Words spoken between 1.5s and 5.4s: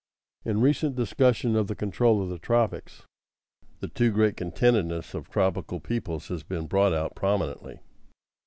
of the control of the tropics, the too great contentedness of